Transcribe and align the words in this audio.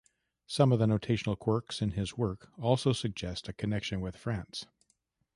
Some 0.47 0.71
of 0.71 0.79
the 0.79 0.87
notational 0.87 1.37
quirks 1.37 1.79
in 1.79 1.91
his 1.91 2.17
work 2.17 2.49
also 2.57 2.91
suggest 2.91 3.47
a 3.47 3.53
connection 3.53 4.01
with 4.01 4.15
France. 4.17 4.65